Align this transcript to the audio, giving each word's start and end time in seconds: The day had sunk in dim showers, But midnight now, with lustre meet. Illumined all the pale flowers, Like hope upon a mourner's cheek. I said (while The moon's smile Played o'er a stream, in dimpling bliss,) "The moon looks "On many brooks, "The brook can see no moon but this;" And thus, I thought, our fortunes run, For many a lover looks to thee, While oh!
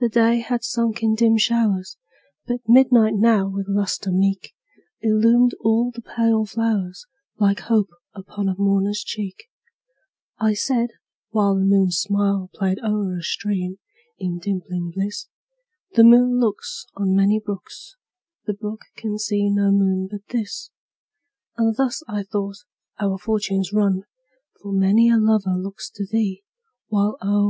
The 0.00 0.10
day 0.10 0.40
had 0.40 0.62
sunk 0.62 1.02
in 1.02 1.14
dim 1.14 1.38
showers, 1.38 1.96
But 2.44 2.60
midnight 2.68 3.14
now, 3.14 3.48
with 3.48 3.64
lustre 3.66 4.12
meet. 4.12 4.52
Illumined 5.00 5.54
all 5.62 5.90
the 5.90 6.02
pale 6.02 6.44
flowers, 6.44 7.06
Like 7.38 7.60
hope 7.60 7.88
upon 8.14 8.50
a 8.50 8.56
mourner's 8.58 9.02
cheek. 9.02 9.44
I 10.38 10.52
said 10.52 10.90
(while 11.30 11.54
The 11.54 11.64
moon's 11.64 11.96
smile 11.96 12.50
Played 12.52 12.80
o'er 12.80 13.16
a 13.16 13.22
stream, 13.22 13.78
in 14.18 14.38
dimpling 14.38 14.90
bliss,) 14.90 15.28
"The 15.92 16.04
moon 16.04 16.38
looks 16.40 16.84
"On 16.96 17.16
many 17.16 17.40
brooks, 17.40 17.96
"The 18.44 18.52
brook 18.52 18.82
can 18.98 19.18
see 19.18 19.48
no 19.48 19.70
moon 19.70 20.08
but 20.10 20.26
this;" 20.28 20.68
And 21.56 21.74
thus, 21.74 22.02
I 22.06 22.22
thought, 22.24 22.58
our 23.00 23.16
fortunes 23.16 23.72
run, 23.72 24.02
For 24.60 24.72
many 24.74 25.08
a 25.08 25.16
lover 25.16 25.56
looks 25.56 25.88
to 25.94 26.04
thee, 26.06 26.42
While 26.88 27.16
oh! 27.22 27.46